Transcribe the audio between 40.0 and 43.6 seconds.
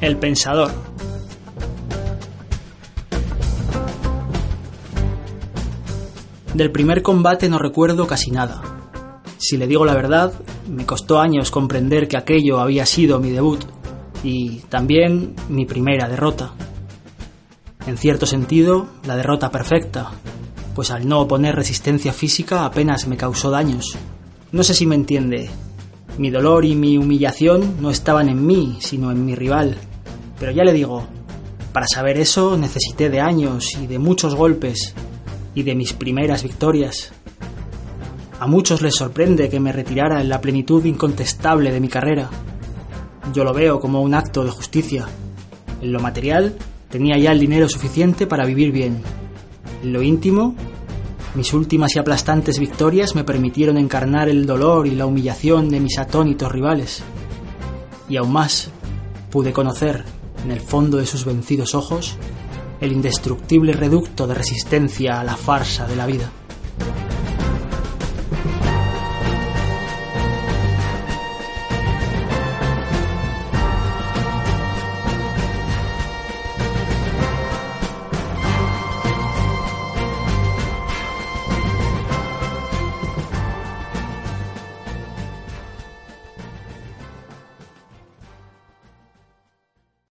en la plenitud incontestable de mi carrera. Yo lo